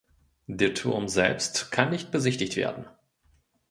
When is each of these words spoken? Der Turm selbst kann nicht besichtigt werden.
Der 0.47 0.73
Turm 0.73 1.07
selbst 1.07 1.71
kann 1.71 1.91
nicht 1.91 2.09
besichtigt 2.09 2.55
werden. 2.55 2.87